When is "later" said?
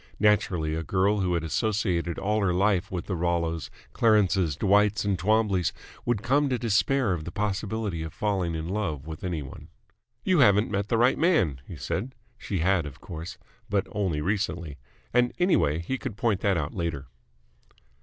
16.73-17.05